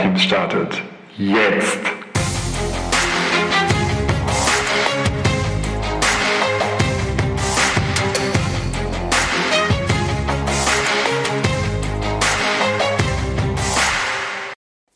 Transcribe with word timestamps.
Powerteams 0.00 0.22
startet. 0.22 0.82
Jetzt! 1.18 1.78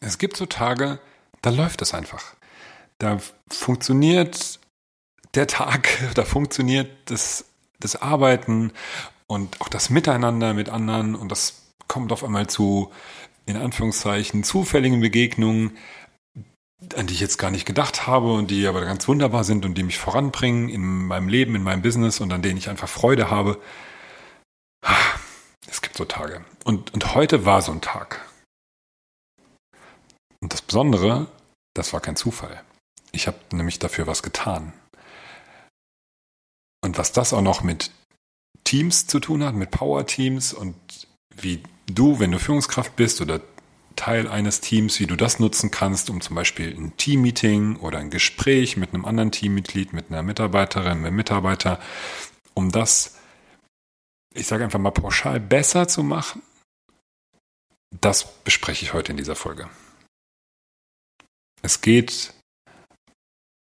Es 0.01 0.19
gibt 0.19 0.37
so 0.37 0.47
Tage, 0.47 0.99
da 1.43 1.51
läuft 1.51 1.83
es 1.83 1.93
einfach. 1.93 2.35
Da 2.99 3.19
funktioniert 3.51 4.59
der 5.35 5.47
Tag, 5.47 5.89
da 6.15 6.25
funktioniert 6.25 7.11
das, 7.11 7.45
das 7.81 8.01
Arbeiten 8.01 8.73
und 9.27 9.61
auch 9.61 9.69
das 9.69 9.91
Miteinander 9.91 10.55
mit 10.55 10.69
anderen 10.71 11.15
und 11.15 11.31
das 11.31 11.63
kommt 11.89 12.13
auf 12.13 12.25
einmal 12.25 12.47
zu, 12.47 12.91
in 13.47 13.57
Anführungszeichen, 13.57 14.45
zufälligen 14.45 15.01
Begegnungen, 15.01 15.77
an 16.97 17.07
die 17.07 17.15
ich 17.15 17.21
jetzt 17.21 17.39
gar 17.39 17.51
nicht 17.51 17.67
gedacht 17.67 18.07
habe 18.07 18.33
und 18.33 18.51
die 18.51 18.67
aber 18.67 18.85
ganz 18.85 19.07
wunderbar 19.09 19.45
sind 19.45 19.65
und 19.65 19.77
die 19.77 19.83
mich 19.83 19.99
voranbringen 19.99 20.69
in 20.69 21.07
meinem 21.07 21.29
Leben, 21.29 21.55
in 21.55 21.63
meinem 21.63 21.83
Business 21.83 22.21
und 22.21 22.33
an 22.33 22.43
denen 22.43 22.59
ich 22.59 22.69
einfach 22.69 22.89
Freude 22.89 23.31
habe. 23.31 23.61
Es 25.67 25.81
gibt 25.83 25.97
so 25.97 26.05
Tage. 26.05 26.45
Und, 26.65 26.93
und 26.93 27.15
heute 27.15 27.45
war 27.45 27.63
so 27.63 27.73
ein 27.73 27.81
Tag. 27.81 28.29
Und 30.41 30.53
das 30.53 30.63
Besondere, 30.63 31.27
das 31.75 31.93
war 31.93 32.01
kein 32.01 32.17
Zufall. 32.17 32.63
Ich 33.13 33.27
habe 33.27 33.39
nämlich 33.53 33.79
dafür 33.79 34.07
was 34.07 34.23
getan. 34.23 34.73
Und 36.83 36.99
was 36.99 37.13
das 37.13 37.33
auch 37.33 37.41
noch 37.41 37.63
mit 37.63 37.91
Teams 38.65 39.07
zu 39.07 39.21
tun 39.21 39.43
hat, 39.43 39.55
mit 39.55 39.71
Power-Teams 39.71 40.53
und 40.53 40.77
wie 41.37 41.63
du, 41.87 42.19
wenn 42.19 42.33
du 42.33 42.39
Führungskraft 42.39 42.97
bist 42.97 43.21
oder 43.21 43.41
Teil 43.97 44.29
eines 44.29 44.61
Teams, 44.61 44.99
wie 44.99 45.07
du 45.07 45.17
das 45.17 45.39
nutzen 45.39 45.71
kannst, 45.71 46.11
um 46.11 46.21
zum 46.21 46.35
Beispiel 46.35 46.75
ein 46.75 46.97
Teammeeting 46.97 47.77
oder 47.77 47.99
ein 47.99 48.11
Gespräch 48.11 48.77
mit 48.77 48.93
einem 48.93 49.05
anderen 49.05 49.31
Teammitglied, 49.31 49.93
mit 49.93 50.11
einer 50.11 50.23
Mitarbeiterin, 50.23 50.99
mit 50.99 51.07
einem 51.09 51.17
Mitarbeiter, 51.17 51.81
um 52.55 52.73
das, 52.73 53.17
ich 54.35 54.47
sage 54.47 54.65
einfach 54.65 54.81
mal 54.81 54.91
pauschal, 54.91 55.39
besser 55.39 55.87
zu 55.87 56.03
machen, 56.03 56.43
das 58.01 58.43
bespreche 58.43 58.85
ich 58.85 58.93
heute 58.93 59.13
in 59.13 59.19
dieser 59.19 59.37
Folge. 59.37 59.69
Es 61.63 61.81
geht 61.81 62.35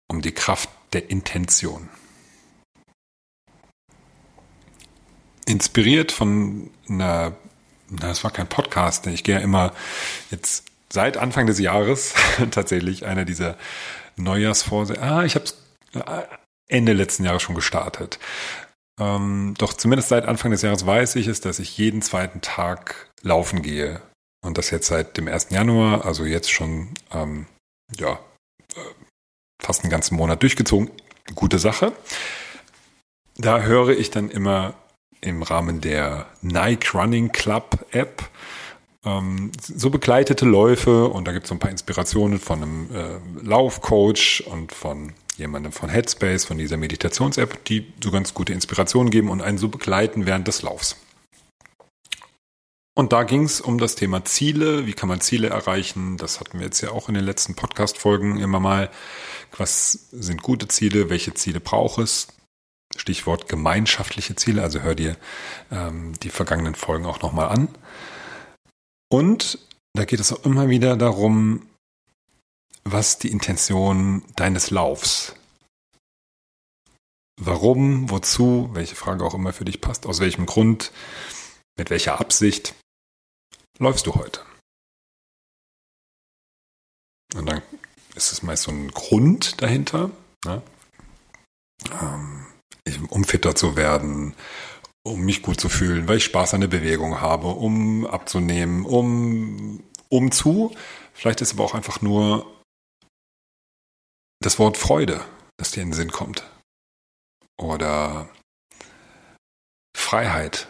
um 0.08 0.22
die 0.22 0.32
Kraft 0.32 0.70
der 0.92 1.10
Intention. 1.10 1.88
Inspiriert 5.46 6.12
von 6.12 6.70
einer 6.88 7.36
das 8.00 8.24
war 8.24 8.30
kein 8.30 8.48
Podcast. 8.48 9.06
Ich 9.06 9.24
gehe 9.24 9.36
ja 9.36 9.40
immer 9.40 9.72
jetzt 10.30 10.64
seit 10.90 11.16
Anfang 11.16 11.46
des 11.46 11.58
Jahres 11.58 12.14
tatsächlich 12.50 13.06
einer 13.06 13.24
dieser 13.24 13.56
Neujahrsvorsätze. 14.16 15.02
Ah, 15.02 15.24
ich 15.24 15.34
habe 15.34 15.44
es 15.44 15.56
äh, 15.94 16.22
Ende 16.68 16.92
letzten 16.92 17.24
Jahres 17.24 17.42
schon 17.42 17.54
gestartet. 17.54 18.18
Ähm, 19.00 19.54
doch 19.58 19.72
zumindest 19.74 20.08
seit 20.08 20.26
Anfang 20.26 20.50
des 20.50 20.62
Jahres 20.62 20.86
weiß 20.86 21.16
ich 21.16 21.26
es, 21.26 21.40
dass 21.40 21.58
ich 21.58 21.76
jeden 21.78 22.02
zweiten 22.02 22.40
Tag 22.40 23.10
laufen 23.22 23.62
gehe. 23.62 24.00
Und 24.44 24.58
das 24.58 24.70
jetzt 24.70 24.88
seit 24.88 25.16
dem 25.16 25.28
1. 25.28 25.50
Januar, 25.50 26.04
also 26.04 26.24
jetzt 26.24 26.50
schon, 26.50 26.94
ähm, 27.12 27.46
ja, 27.96 28.18
äh, 28.74 28.80
fast 29.62 29.82
einen 29.82 29.90
ganzen 29.90 30.16
Monat 30.16 30.42
durchgezogen. 30.42 30.90
Gute 31.34 31.58
Sache. 31.58 31.92
Da 33.36 33.60
höre 33.62 33.90
ich 33.90 34.10
dann 34.10 34.30
immer 34.30 34.74
im 35.22 35.42
Rahmen 35.42 35.80
der 35.80 36.26
Nike 36.42 36.94
Running 36.94 37.32
Club 37.32 37.86
App 37.92 38.28
ähm, 39.04 39.50
so 39.60 39.90
begleitete 39.90 40.44
Läufe 40.44 41.08
und 41.08 41.26
da 41.26 41.32
gibt 41.32 41.44
es 41.44 41.48
so 41.48 41.54
ein 41.54 41.58
paar 41.58 41.70
Inspirationen 41.70 42.38
von 42.38 42.62
einem 42.62 42.88
äh, 42.94 43.44
Laufcoach 43.44 44.44
und 44.46 44.72
von 44.72 45.12
jemandem 45.36 45.72
von 45.72 45.88
Headspace, 45.88 46.44
von 46.44 46.58
dieser 46.58 46.76
Meditations-App, 46.76 47.64
die 47.64 47.92
so 48.02 48.10
ganz 48.10 48.34
gute 48.34 48.52
Inspirationen 48.52 49.10
geben 49.10 49.30
und 49.30 49.40
einen 49.40 49.58
so 49.58 49.68
begleiten 49.68 50.26
während 50.26 50.46
des 50.46 50.62
Laufs. 50.62 50.96
Und 52.94 53.14
da 53.14 53.22
ging 53.22 53.44
es 53.44 53.62
um 53.62 53.78
das 53.78 53.94
Thema 53.94 54.24
Ziele. 54.26 54.86
Wie 54.86 54.92
kann 54.92 55.08
man 55.08 55.22
Ziele 55.22 55.48
erreichen? 55.48 56.18
Das 56.18 56.40
hatten 56.40 56.58
wir 56.58 56.66
jetzt 56.66 56.82
ja 56.82 56.90
auch 56.90 57.08
in 57.08 57.14
den 57.14 57.24
letzten 57.24 57.54
Podcast-Folgen 57.54 58.38
immer 58.38 58.60
mal. 58.60 58.90
Was 59.56 59.92
sind 60.12 60.42
gute 60.42 60.68
Ziele? 60.68 61.08
Welche 61.08 61.32
Ziele 61.32 61.58
braucht 61.58 61.98
es? 61.98 62.28
Stichwort 62.96 63.48
gemeinschaftliche 63.48 64.36
Ziele, 64.36 64.62
also 64.62 64.80
hör 64.80 64.94
dir 64.94 65.16
ähm, 65.70 66.18
die 66.20 66.30
vergangenen 66.30 66.74
Folgen 66.74 67.06
auch 67.06 67.22
nochmal 67.22 67.48
an. 67.48 67.68
Und 69.10 69.58
da 69.94 70.04
geht 70.04 70.20
es 70.20 70.32
auch 70.32 70.44
immer 70.44 70.68
wieder 70.68 70.96
darum, 70.96 71.66
was 72.84 73.18
die 73.18 73.30
Intention 73.30 74.24
deines 74.36 74.70
Laufs. 74.70 75.34
Warum, 77.40 78.10
wozu, 78.10 78.70
welche 78.72 78.94
Frage 78.94 79.24
auch 79.24 79.34
immer 79.34 79.52
für 79.52 79.64
dich 79.64 79.80
passt, 79.80 80.06
aus 80.06 80.20
welchem 80.20 80.46
Grund, 80.46 80.92
mit 81.76 81.90
welcher 81.90 82.20
Absicht 82.20 82.74
läufst 83.78 84.06
du 84.06 84.14
heute? 84.14 84.44
Und 87.34 87.46
dann 87.46 87.62
ist 88.14 88.32
es 88.32 88.42
meist 88.42 88.64
so 88.64 88.70
ein 88.70 88.88
Grund 88.90 89.62
dahinter. 89.62 90.10
Ne? 90.44 90.62
Ähm, 91.90 92.41
um 93.10 93.24
fitter 93.24 93.54
zu 93.54 93.76
werden, 93.76 94.34
um 95.04 95.20
mich 95.20 95.42
gut 95.42 95.60
zu 95.60 95.68
fühlen, 95.68 96.08
weil 96.08 96.18
ich 96.18 96.24
Spaß 96.24 96.54
an 96.54 96.60
der 96.60 96.68
Bewegung 96.68 97.20
habe, 97.20 97.48
um 97.48 98.06
abzunehmen, 98.06 98.84
um, 98.84 99.82
um 100.08 100.30
zu. 100.32 100.74
Vielleicht 101.12 101.40
ist 101.40 101.52
aber 101.52 101.64
auch 101.64 101.74
einfach 101.74 102.00
nur 102.00 102.46
das 104.40 104.58
Wort 104.58 104.76
Freude, 104.76 105.24
das 105.56 105.70
dir 105.70 105.82
in 105.82 105.90
den 105.90 105.94
Sinn 105.94 106.10
kommt. 106.10 106.48
Oder 107.58 108.28
Freiheit. 109.96 110.68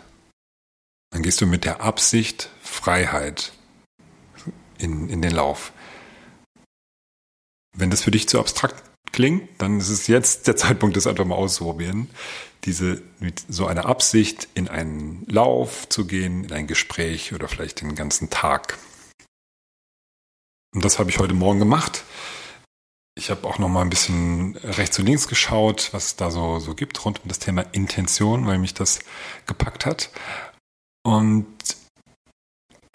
Dann 1.11 1.23
gehst 1.23 1.41
du 1.41 1.47
mit 1.47 1.65
der 1.65 1.81
Absicht 1.81 2.51
Freiheit 2.63 3.53
in, 4.79 5.09
in 5.09 5.23
den 5.23 5.33
Lauf. 5.33 5.73
Wenn 7.77 7.91
das 7.91 8.03
für 8.03 8.11
dich 8.11 8.29
zu 8.29 8.39
abstrakt 8.39 8.92
klingt, 9.11 9.49
dann 9.59 9.79
ist 9.79 9.89
es 9.89 10.07
jetzt 10.07 10.47
der 10.47 10.57
Zeitpunkt, 10.63 10.97
das 10.97 11.07
einfach 11.07 11.25
mal 11.25 11.35
auszuprobieren. 11.35 12.11
Diese, 12.65 13.03
mit 13.19 13.43
so 13.49 13.67
einer 13.67 13.87
Absicht 13.87 14.47
in 14.55 14.69
einen 14.69 15.27
Lauf 15.29 15.89
zu 15.89 16.07
gehen, 16.07 16.45
in 16.45 16.53
ein 16.53 16.67
Gespräch 16.69 17.35
oder 17.35 17.49
vielleicht 17.49 17.81
den 17.81 17.97
ganzen 17.97 18.31
Tag. 18.31 18.79
Und 20.73 20.85
das 20.85 20.99
habe 21.01 21.11
ich 21.11 21.19
heute 21.19 21.35
Morgen 21.35 21.59
gemacht. 21.59 22.05
Ich 23.15 23.31
habe 23.31 23.47
auch 23.47 23.59
noch 23.59 23.69
mal 23.69 23.83
ein 23.83 23.91
bisschen 23.91 24.57
rechts 24.57 24.99
und 24.99 25.07
links 25.07 25.29
geschaut, 25.29 25.91
was 25.93 26.07
es 26.07 26.17
da 26.17 26.31
so, 26.31 26.61
so 26.61 26.75
gibt 26.75 27.05
rund 27.05 27.23
um 27.23 27.29
das 27.29 27.41
Thema 27.41 27.63
Intention, 27.73 28.47
weil 28.47 28.59
mich 28.59 28.75
das 28.75 29.01
gepackt 29.47 29.85
hat. 29.85 30.11
Und 31.05 31.47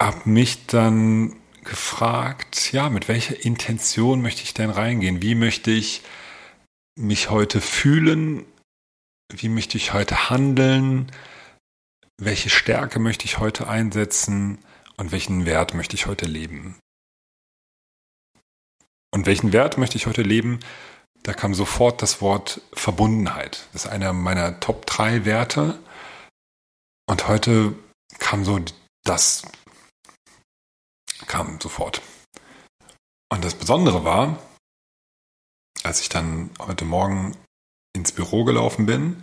habe 0.00 0.28
mich 0.28 0.66
dann 0.66 1.36
gefragt, 1.68 2.72
ja, 2.72 2.88
mit 2.88 3.08
welcher 3.08 3.44
Intention 3.44 4.22
möchte 4.22 4.42
ich 4.42 4.54
denn 4.54 4.70
reingehen? 4.70 5.22
Wie 5.22 5.34
möchte 5.34 5.70
ich 5.70 6.02
mich 6.96 7.30
heute 7.30 7.60
fühlen? 7.60 8.44
Wie 9.30 9.48
möchte 9.48 9.76
ich 9.76 9.92
heute 9.92 10.30
handeln? 10.30 11.12
Welche 12.20 12.50
Stärke 12.50 12.98
möchte 12.98 13.26
ich 13.26 13.38
heute 13.38 13.68
einsetzen? 13.68 14.58
Und 14.96 15.12
welchen 15.12 15.46
Wert 15.46 15.74
möchte 15.74 15.94
ich 15.94 16.06
heute 16.06 16.26
leben? 16.26 16.76
Und 19.12 19.26
welchen 19.26 19.52
Wert 19.52 19.78
möchte 19.78 19.96
ich 19.96 20.06
heute 20.06 20.22
leben? 20.22 20.60
Da 21.22 21.32
kam 21.32 21.54
sofort 21.54 22.02
das 22.02 22.20
Wort 22.20 22.60
Verbundenheit. 22.72 23.68
Das 23.72 23.84
ist 23.84 23.90
einer 23.90 24.12
meiner 24.12 24.60
Top 24.60 24.86
3 24.86 25.24
Werte. 25.24 25.78
Und 27.06 27.28
heute 27.28 27.74
kam 28.18 28.44
so 28.44 28.58
das 29.04 29.42
kam 31.28 31.60
sofort. 31.60 32.02
Und 33.30 33.44
das 33.44 33.54
Besondere 33.54 34.04
war, 34.04 34.38
als 35.84 36.00
ich 36.00 36.08
dann 36.08 36.50
heute 36.58 36.84
Morgen 36.84 37.36
ins 37.94 38.12
Büro 38.12 38.44
gelaufen 38.44 38.86
bin, 38.86 39.22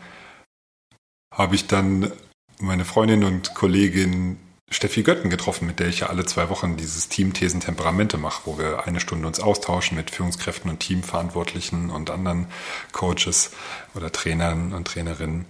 habe 1.33 1.55
ich 1.55 1.67
dann 1.67 2.11
meine 2.59 2.85
Freundin 2.85 3.23
und 3.23 3.53
Kollegin 3.55 4.39
Steffi 4.71 5.03
Götten 5.03 5.29
getroffen, 5.29 5.67
mit 5.67 5.79
der 5.79 5.87
ich 5.87 5.99
ja 5.99 6.07
alle 6.07 6.25
zwei 6.25 6.49
Wochen 6.49 6.75
dieses 6.75 7.07
Team 7.07 7.33
Thesen 7.33 7.59
Temperamente 7.59 8.17
mache, 8.17 8.41
wo 8.45 8.57
wir 8.57 8.87
eine 8.87 8.99
Stunde 8.99 9.27
uns 9.27 9.39
austauschen 9.39 9.95
mit 9.95 10.09
Führungskräften 10.09 10.71
und 10.71 10.79
Teamverantwortlichen 10.79 11.91
und 11.91 12.09
anderen 12.09 12.47
Coaches 12.91 13.51
oder 13.93 14.11
Trainern 14.11 14.73
und 14.73 14.87
Trainerinnen 14.87 15.45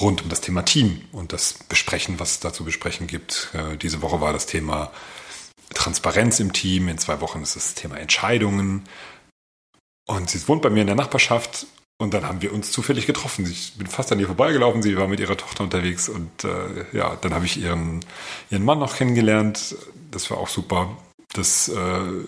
rund 0.00 0.22
um 0.22 0.28
das 0.28 0.40
Thema 0.40 0.62
Team 0.62 1.02
und 1.12 1.32
das 1.32 1.54
Besprechen, 1.68 2.18
was 2.18 2.32
es 2.32 2.40
da 2.40 2.52
zu 2.52 2.64
besprechen 2.64 3.06
gibt. 3.06 3.50
Äh, 3.52 3.76
diese 3.76 4.00
Woche 4.00 4.20
war 4.20 4.32
das 4.32 4.46
Thema 4.46 4.90
Transparenz 5.72 6.40
im 6.40 6.52
Team. 6.52 6.88
In 6.88 6.98
zwei 6.98 7.20
Wochen 7.20 7.42
ist 7.42 7.56
das 7.56 7.74
Thema 7.74 7.96
Entscheidungen. 7.98 8.84
Und 10.06 10.28
sie 10.30 10.46
wohnt 10.48 10.62
bei 10.62 10.70
mir 10.70 10.82
in 10.82 10.86
der 10.86 10.96
Nachbarschaft 10.96 11.66
und 11.98 12.12
dann 12.12 12.26
haben 12.26 12.42
wir 12.42 12.52
uns 12.52 12.72
zufällig 12.72 13.06
getroffen. 13.06 13.46
Ich 13.50 13.74
bin 13.74 13.86
fast 13.86 14.12
an 14.12 14.20
ihr 14.20 14.26
vorbeigelaufen. 14.26 14.82
Sie 14.82 14.96
war 14.96 15.08
mit 15.08 15.20
ihrer 15.20 15.36
Tochter 15.36 15.64
unterwegs 15.64 16.08
und 16.08 16.44
äh, 16.44 16.84
ja, 16.96 17.16
dann 17.16 17.32
habe 17.32 17.46
ich 17.46 17.56
ihren, 17.56 18.04
ihren 18.50 18.64
Mann 18.64 18.78
noch 18.78 18.96
kennengelernt. 18.96 19.76
Das 20.10 20.30
war 20.30 20.38
auch 20.38 20.48
super. 20.48 20.96
dass 21.32 21.68
äh, 21.68 22.24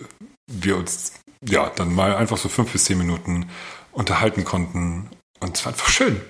wir 0.47 0.77
uns 0.77 1.13
ja 1.45 1.69
dann 1.69 1.93
mal 1.93 2.15
einfach 2.15 2.37
so 2.37 2.49
fünf 2.49 2.71
bis 2.71 2.85
zehn 2.85 2.97
Minuten 2.97 3.49
unterhalten 3.91 4.43
konnten. 4.43 5.09
Und 5.39 5.57
es 5.57 5.65
war 5.65 5.73
einfach 5.73 5.89
schön. 5.89 6.21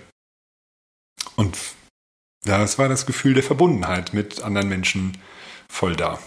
Und 1.35 1.57
ja, 2.45 2.63
es 2.63 2.77
war 2.77 2.89
das 2.89 3.05
Gefühl 3.05 3.33
der 3.33 3.43
Verbundenheit 3.43 4.13
mit 4.13 4.41
anderen 4.41 4.69
Menschen 4.69 5.17
voll 5.69 5.95
da. 5.95 6.19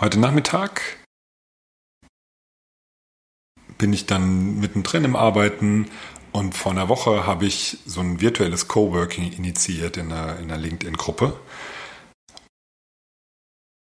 Heute 0.00 0.18
Nachmittag 0.18 0.82
bin 3.78 3.92
ich 3.92 4.06
dann 4.06 4.58
mittendrin 4.58 5.04
im 5.04 5.14
Arbeiten 5.14 5.88
und 6.32 6.56
vor 6.56 6.72
einer 6.72 6.88
Woche 6.88 7.26
habe 7.26 7.46
ich 7.46 7.78
so 7.86 8.00
ein 8.00 8.20
virtuelles 8.20 8.66
Coworking 8.66 9.32
initiiert 9.32 9.96
in 9.96 10.10
einer, 10.10 10.36
in 10.40 10.50
einer 10.50 10.56
LinkedIn-Gruppe. 10.56 11.38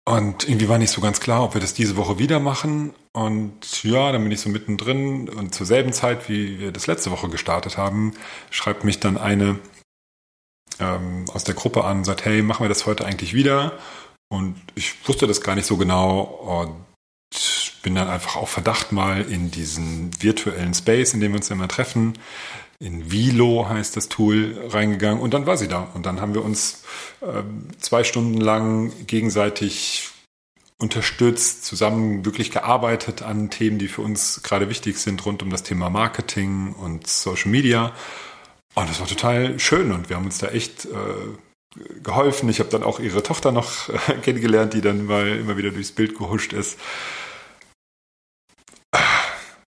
Und 0.04 0.50
irgendwie 0.50 0.70
war 0.70 0.80
nicht 0.80 0.90
so 0.90 1.02
ganz 1.02 1.20
klar, 1.20 1.44
ob 1.44 1.54
wir 1.54 1.62
das 1.62 1.76
diese 1.76 1.98
Woche 1.98 2.18
wieder 2.18 2.40
machen. 2.40 2.96
Und 3.14 3.84
ja, 3.84 4.12
dann 4.12 4.24
bin 4.24 4.32
ich 4.32 4.42
so 4.42 4.50
mittendrin 4.50 5.30
und 5.30 5.54
zur 5.54 5.68
selben 5.68 5.94
Zeit, 5.94 6.28
wie 6.30 6.60
wir 6.60 6.72
das 6.72 6.88
letzte 6.88 7.12
Woche 7.12 7.30
gestartet 7.30 7.78
haben, 7.78 8.14
schreibt 8.50 8.84
mich 8.84 9.00
dann 9.00 9.20
eine 9.20 9.60
ähm, 10.80 11.26
aus 11.32 11.44
der 11.44 11.54
Gruppe 11.54 11.84
an 11.84 12.00
und 12.00 12.06
sagt, 12.06 12.26
hey, 12.26 12.42
machen 12.42 12.64
wir 12.64 12.70
das 12.70 12.88
heute 12.88 13.06
eigentlich 13.06 13.36
wieder? 13.36 13.78
Und 14.32 14.56
ich 14.76 14.96
wusste 15.08 15.28
das 15.28 15.42
gar 15.42 15.56
nicht 15.56 15.66
so 15.66 15.76
genau 15.76 16.22
und 16.22 16.76
bin 17.84 17.96
dann 17.96 18.08
einfach 18.08 18.38
auf 18.38 18.50
Verdacht 18.50 18.94
mal 18.94 19.22
in 19.24 19.52
diesen 19.52 20.10
virtuellen 20.22 20.74
Space, 20.74 21.14
in 21.14 21.20
dem 21.20 21.34
wir 21.34 21.38
uns 21.38 21.50
immer 21.50 21.68
treffen, 21.68 22.14
in 22.80 23.12
Vilo 23.12 23.68
heißt 23.68 23.98
das 23.98 24.08
Tool, 24.08 24.70
reingegangen 24.70 25.22
und 25.22 25.34
dann 25.34 25.46
war 25.46 25.58
sie 25.58 25.68
da. 25.68 25.90
Und 25.94 26.06
dann 26.06 26.22
haben 26.22 26.34
wir 26.34 26.46
uns 26.46 26.84
äh, 27.20 27.44
zwei 27.80 28.04
Stunden 28.06 28.40
lang 28.40 28.92
gegenseitig 29.06 30.10
unterstützt, 30.80 31.66
zusammen 31.66 32.26
wirklich 32.26 32.52
gearbeitet 32.52 33.22
an 33.22 33.50
Themen, 33.50 33.80
die 33.80 33.90
für 33.90 34.02
uns 34.02 34.42
gerade 34.44 34.70
wichtig 34.70 34.98
sind, 34.98 35.26
rund 35.26 35.44
um 35.44 35.50
das 35.50 35.62
Thema 35.62 35.90
Marketing 35.90 36.74
und 36.74 37.06
Social 37.06 37.52
Media. 37.52 37.94
Und 38.76 38.90
das 38.90 39.00
war 39.02 39.08
total 39.08 39.60
schön 39.60 39.92
und 39.92 40.10
wir 40.10 40.16
haben 40.16 40.26
uns 40.26 40.38
da 40.38 40.48
echt 40.48 40.86
äh, 40.86 40.90
geholfen. 42.04 42.50
Ich 42.50 42.60
habe 42.60 42.70
dann 42.70 42.84
auch 42.84 43.00
ihre 43.00 43.24
Tochter 43.24 43.52
noch 43.52 43.90
äh, 43.90 44.14
kennengelernt, 44.22 44.74
die 44.74 44.82
dann 44.82 45.06
mal 45.06 45.28
immer 45.28 45.58
wieder 45.58 45.72
durchs 45.72 45.92
Bild 45.92 46.18
gehuscht 46.18 46.54
ist. 46.54 46.78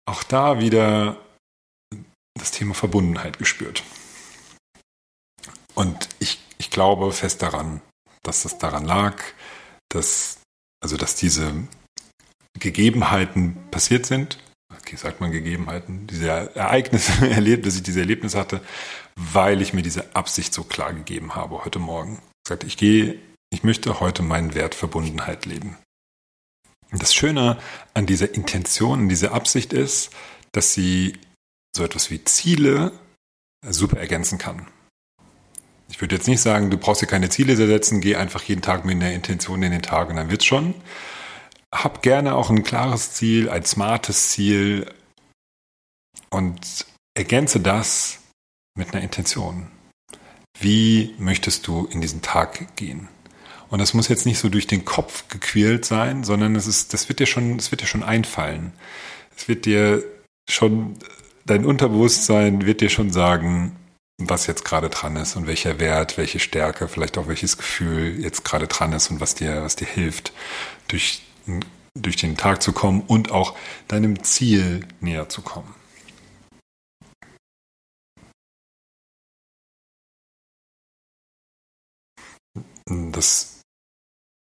Auch 0.07 0.23
da 0.25 0.59
wieder 0.61 1.17
das 2.39 2.51
Thema 2.51 2.75
Verbundenheit 2.75 3.39
gespürt. 3.39 3.83
Und 5.75 6.09
ich, 6.19 6.41
ich 6.59 6.71
glaube 6.71 7.13
fest 7.13 7.43
daran, 7.43 7.81
dass 8.23 8.43
das 8.43 8.59
daran 8.59 8.85
lag, 8.85 9.23
dass, 9.89 10.39
also 10.83 10.97
dass 10.97 11.15
diese 11.15 11.53
Gegebenheiten 12.59 13.57
passiert 13.71 14.07
sind. 14.07 14.39
Okay, 14.81 14.97
sagt 14.97 15.21
man 15.21 15.33
Gegebenheiten, 15.33 16.07
diese 16.07 16.29
Ereignisse 16.29 17.29
erlebt, 17.31 17.67
dass 17.67 17.77
ich 17.77 17.83
diese 17.83 18.01
Erlebnisse 18.01 18.39
hatte, 18.39 18.61
weil 19.17 19.63
ich 19.63 19.73
mir 19.73 19.83
diese 19.83 20.15
Absicht 20.15 20.53
so 20.55 20.65
klar 20.65 20.93
gegeben 20.93 21.35
habe 21.35 21.65
heute 21.65 21.79
Morgen. 21.79 22.21
Ich 22.45 22.49
sagte, 22.49 22.67
ich 22.67 22.77
gehe, 22.77 23.19
ich 23.51 23.65
möchte 23.65 24.01
heute 24.01 24.23
meinen 24.23 24.55
Wert 24.55 24.75
Verbundenheit 24.75 25.47
leben. 25.47 25.77
Das 26.93 27.15
Schöne 27.15 27.59
an 27.95 28.07
dieser 28.07 28.35
Intention, 28.35 29.01
an 29.01 29.09
dieser 29.09 29.33
Absicht 29.33 29.73
ist, 29.73 30.11
dass 30.53 30.75
sie 30.75 31.19
so 31.77 31.85
etwas 31.85 32.11
wie 32.11 32.25
Ziele 32.25 32.93
super 33.69 33.99
ergänzen 33.99 34.39
kann. 34.39 34.67
Ich 35.89 36.01
würde 36.01 36.17
jetzt 36.17 36.29
nicht 36.29 36.41
sagen, 36.41 36.71
du 36.71 36.79
brauchst 36.79 37.03
dir 37.03 37.07
keine 37.07 37.29
Ziele 37.29 37.57
setzen, 37.57 38.01
geh 38.01 38.17
einfach 38.17 38.43
jeden 38.45 38.63
Tag 38.63 38.85
mit 38.85 38.97
einer 38.97 39.13
Intention 39.13 39.63
in 39.63 39.73
den 39.73 39.83
Tag 39.83 40.09
und 40.09 40.17
dann 40.17 40.31
wird's 40.31 40.45
schon. 40.45 40.75
Hab 41.73 42.03
gerne 42.03 42.35
auch 42.35 42.51
ein 42.51 42.63
klares 42.63 43.13
Ziel, 43.13 43.49
ein 43.51 43.65
smartes 43.65 44.31
Ziel 44.31 44.93
und 46.31 46.87
ergänze 47.15 47.61
das 47.61 48.19
mit 48.75 48.93
einer 48.93 49.03
Intention. 49.03 49.69
Wie 50.59 51.15
möchtest 51.19 51.67
du 51.67 51.87
in 51.87 52.01
diesen 52.01 52.23
Tag 52.23 52.77
gehen? 52.77 53.09
Und 53.69 53.79
das 53.79 53.95
muss 53.95 54.09
jetzt 54.09 54.27
nicht 54.27 54.39
so 54.39 54.49
durch 54.49 54.67
den 54.67 54.85
Kopf 54.85 55.29
gequält 55.29 55.85
sein, 55.85 56.25
sondern 56.25 56.57
es 56.57 56.67
ist, 56.67 56.93
das 56.93 57.09
wird 57.09 57.21
dir 57.21 57.27
schon, 57.27 57.57
es 57.57 57.71
wird 57.71 57.83
dir 57.83 57.87
schon 57.87 58.03
einfallen. 58.03 58.73
Es 59.37 59.49
wird 59.49 59.65
dir 59.65 60.03
schon 60.49 60.97
dein 61.51 61.65
Unterbewusstsein 61.65 62.65
wird 62.67 62.81
dir 62.81 62.91
schon 62.91 63.11
sagen, 63.11 63.77
was 64.19 64.47
jetzt 64.47 64.65
gerade 64.65 64.91
dran 64.91 65.17
ist 65.17 65.37
und 65.37 65.47
welcher 65.47 65.81
Wert, 65.81 66.19
welche 66.19 66.39
Stärke, 66.39 66.89
vielleicht 66.89 67.19
auch 67.19 67.27
welches 67.27 67.57
Gefühl 67.57 68.21
jetzt 68.21 68.45
gerade 68.45 68.67
dran 68.67 68.93
ist 68.93 69.11
und 69.11 69.21
was 69.21 69.35
dir, 69.35 69.63
was 69.63 69.77
dir 69.77 69.87
hilft, 69.87 70.33
durch, 70.89 71.23
durch 71.95 72.17
den 72.17 72.37
Tag 72.37 72.63
zu 72.63 72.73
kommen 72.73 73.03
und 73.07 73.33
auch 73.33 73.57
deinem 73.89 74.23
Ziel 74.23 74.87
näher 75.01 75.29
zu 75.29 75.43
kommen. 75.43 75.75
Das, 82.91 83.63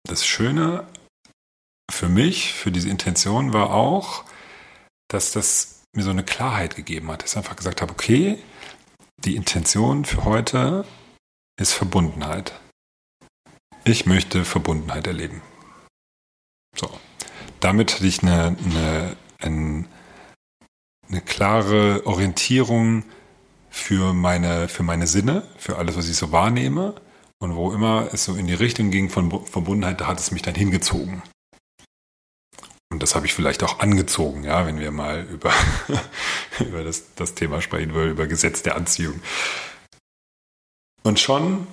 das 0.08 0.26
Schöne 0.26 0.88
für 1.92 2.08
mich, 2.08 2.54
für 2.54 2.72
diese 2.72 2.90
Intention 2.90 3.52
war 3.52 3.72
auch, 3.72 4.24
dass 5.10 5.32
das 5.32 5.84
mir 5.94 6.04
so 6.04 6.12
eine 6.12 6.24
Klarheit 6.24 6.76
gegeben 6.76 7.12
hat. 7.12 7.24
Dass 7.24 7.32
ich 7.32 7.38
einfach 7.38 7.58
gesagt 7.58 7.82
habe, 7.82 7.92
okay, 7.92 8.40
die 9.18 9.36
Intention 9.36 10.06
für 10.06 10.24
heute 10.24 10.86
ist 11.60 11.74
Verbundenheit. 11.74 12.54
Ich 13.84 14.06
möchte 14.06 14.46
Verbundenheit 14.46 15.08
erleben. 15.08 15.42
So. 16.76 16.90
Damit 17.60 17.96
hatte 17.96 18.08
ich 18.08 18.22
eine, 18.22 18.56
eine, 18.64 19.18
eine, 19.40 19.86
eine 21.10 21.22
klare 21.22 22.06
Orientierung 22.06 23.04
für 23.70 24.14
meine, 24.14 24.70
für 24.70 24.84
meine 24.84 25.08
Sinne, 25.08 25.46
für 25.58 25.78
alles, 25.78 25.98
was 25.98 26.08
ich 26.08 26.16
so 26.16 26.32
wahrnehme. 26.32 26.96
Und 27.42 27.56
wo 27.56 27.72
immer 27.72 28.10
es 28.12 28.26
so 28.26 28.36
in 28.36 28.48
die 28.48 28.54
Richtung 28.54 28.92
ging 28.92 29.10
von 29.10 29.46
Verbundenheit, 29.46 30.02
da 30.02 30.08
hat 30.08 30.20
es 30.20 30.32
mich 30.32 30.42
dann 30.42 30.56
hingezogen. 30.56 31.22
Und 32.92 33.04
das 33.04 33.16
habe 33.16 33.28
ich 33.28 33.34
vielleicht 33.34 33.64
auch 33.64 33.80
angezogen, 33.80 34.44
ja, 34.44 34.66
wenn 34.66 34.80
wir 34.80 34.92
mal 34.92 35.26
über, 35.32 35.54
über 36.60 36.84
das, 36.84 37.14
das 37.16 37.36
Thema 37.36 37.62
sprechen 37.62 37.94
wollen, 37.94 38.12
über 38.12 38.28
Gesetz 38.28 38.64
der 38.64 38.76
Anziehung. 38.76 39.22
Und 41.04 41.20
schon 41.20 41.68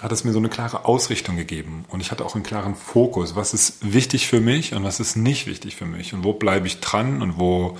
hat 0.00 0.12
es 0.12 0.24
mir 0.24 0.32
so 0.32 0.38
eine 0.38 0.48
klare 0.48 0.84
Ausrichtung 0.84 1.36
gegeben 1.36 1.84
und 1.88 2.00
ich 2.00 2.10
hatte 2.10 2.24
auch 2.24 2.34
einen 2.34 2.44
klaren 2.44 2.76
Fokus, 2.76 3.36
was 3.36 3.52
ist 3.52 3.92
wichtig 3.92 4.26
für 4.26 4.40
mich 4.40 4.74
und 4.74 4.84
was 4.84 5.00
ist 5.00 5.16
nicht 5.16 5.46
wichtig 5.46 5.76
für 5.76 5.84
mich 5.84 6.14
und 6.14 6.24
wo 6.24 6.32
bleibe 6.32 6.66
ich 6.66 6.80
dran 6.80 7.20
und 7.20 7.38
wo 7.38 7.78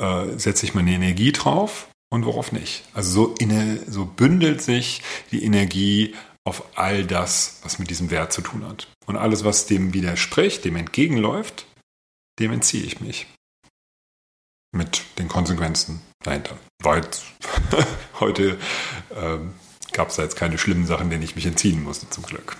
äh, 0.00 0.38
setze 0.38 0.66
ich 0.66 0.74
meine 0.74 0.92
Energie 0.92 1.32
drauf 1.32 1.88
und 2.10 2.26
worauf 2.26 2.52
nicht. 2.52 2.84
Also 2.92 3.10
so, 3.10 3.34
inne, 3.38 3.80
so 3.88 4.04
bündelt 4.04 4.60
sich 4.60 5.02
die 5.30 5.44
Energie 5.44 6.14
auf 6.44 6.78
all 6.78 7.04
das, 7.04 7.60
was 7.62 7.78
mit 7.78 7.90
diesem 7.90 8.10
Wert 8.10 8.32
zu 8.32 8.40
tun 8.40 8.66
hat. 8.66 8.88
Und 9.06 9.16
alles, 9.16 9.44
was 9.44 9.66
dem 9.66 9.92
widerspricht, 9.92 10.64
dem 10.64 10.76
entgegenläuft, 10.76 11.66
dem 12.38 12.52
entziehe 12.52 12.84
ich 12.84 13.00
mich. 13.00 13.26
Mit 14.72 15.02
den 15.18 15.28
Konsequenzen 15.28 16.00
dahinter. 16.22 16.56
Weil 16.82 17.02
heute 18.20 18.58
ähm, 19.14 19.54
gab 19.92 20.08
es 20.08 20.16
da 20.16 20.22
jetzt 20.22 20.36
keine 20.36 20.58
schlimmen 20.58 20.86
Sachen, 20.86 21.10
denen 21.10 21.22
ich 21.22 21.34
mich 21.34 21.46
entziehen 21.46 21.82
musste, 21.82 22.08
zum 22.08 22.24
Glück. 22.24 22.56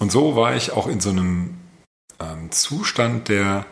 Und 0.00 0.12
so 0.12 0.36
war 0.36 0.54
ich 0.54 0.72
auch 0.72 0.86
in 0.86 1.00
so 1.00 1.10
einem 1.10 1.58
ähm, 2.20 2.50
Zustand, 2.50 3.28
der 3.28 3.66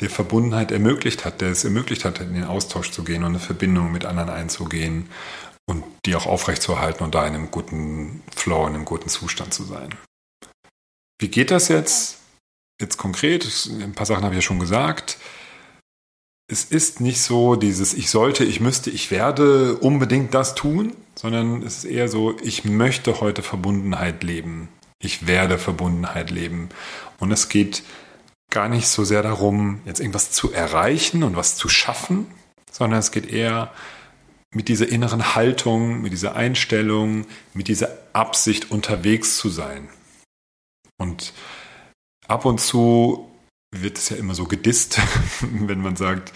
der 0.00 0.10
Verbundenheit 0.10 0.72
ermöglicht 0.72 1.24
hat, 1.24 1.40
der 1.40 1.50
es 1.50 1.64
ermöglicht 1.64 2.04
hat, 2.04 2.20
in 2.20 2.34
den 2.34 2.44
Austausch 2.44 2.90
zu 2.90 3.02
gehen 3.02 3.22
und 3.22 3.30
eine 3.30 3.38
Verbindung 3.38 3.92
mit 3.92 4.04
anderen 4.04 4.28
einzugehen 4.30 5.08
und 5.66 5.84
die 6.04 6.14
auch 6.14 6.26
aufrechtzuerhalten 6.26 7.04
und 7.04 7.14
da 7.14 7.26
in 7.26 7.34
einem 7.34 7.50
guten 7.50 8.22
Flow, 8.34 8.66
in 8.66 8.74
einem 8.74 8.84
guten 8.84 9.08
Zustand 9.08 9.54
zu 9.54 9.64
sein. 9.64 9.94
Wie 11.18 11.28
geht 11.28 11.50
das 11.50 11.68
jetzt? 11.68 12.18
Jetzt 12.80 12.98
konkret, 12.98 13.46
ein 13.80 13.94
paar 13.94 14.06
Sachen 14.06 14.22
habe 14.22 14.34
ich 14.34 14.38
ja 14.38 14.46
schon 14.46 14.60
gesagt. 14.60 15.16
Es 16.48 16.64
ist 16.64 17.00
nicht 17.00 17.20
so 17.20 17.56
dieses 17.56 17.94
Ich 17.94 18.10
sollte, 18.10 18.44
ich 18.44 18.60
müsste, 18.60 18.90
ich 18.90 19.10
werde 19.10 19.78
unbedingt 19.78 20.34
das 20.34 20.54
tun, 20.54 20.94
sondern 21.14 21.62
es 21.62 21.78
ist 21.78 21.84
eher 21.84 22.08
so, 22.08 22.38
ich 22.40 22.64
möchte 22.64 23.20
heute 23.20 23.42
Verbundenheit 23.42 24.22
leben. 24.22 24.68
Ich 25.00 25.26
werde 25.26 25.58
Verbundenheit 25.58 26.30
leben. 26.30 26.68
Und 27.18 27.32
es 27.32 27.48
geht 27.48 27.82
gar 28.50 28.68
nicht 28.68 28.88
so 28.88 29.04
sehr 29.04 29.22
darum, 29.22 29.80
jetzt 29.84 30.00
irgendwas 30.00 30.30
zu 30.30 30.52
erreichen 30.52 31.22
und 31.22 31.36
was 31.36 31.56
zu 31.56 31.68
schaffen, 31.68 32.26
sondern 32.70 33.00
es 33.00 33.10
geht 33.10 33.26
eher 33.26 33.72
mit 34.54 34.68
dieser 34.68 34.88
inneren 34.88 35.34
Haltung, 35.34 36.00
mit 36.00 36.12
dieser 36.12 36.36
Einstellung, 36.36 37.26
mit 37.52 37.68
dieser 37.68 37.90
Absicht 38.12 38.70
unterwegs 38.70 39.36
zu 39.36 39.50
sein. 39.50 39.88
Und 40.98 41.34
ab 42.26 42.44
und 42.44 42.60
zu 42.60 43.30
wird 43.74 43.98
es 43.98 44.08
ja 44.08 44.16
immer 44.16 44.34
so 44.34 44.44
gedisst, 44.44 45.00
wenn 45.40 45.82
man 45.82 45.96
sagt, 45.96 46.32